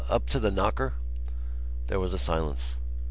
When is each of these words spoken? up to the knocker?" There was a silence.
up 0.09 0.25
to 0.27 0.39
the 0.39 0.49
knocker?" 0.49 0.95
There 1.85 1.99
was 1.99 2.11
a 2.11 2.17
silence. 2.17 2.75